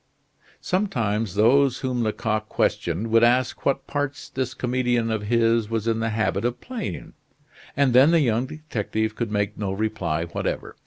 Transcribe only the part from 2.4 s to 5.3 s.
questioned would ask what parts this comedian of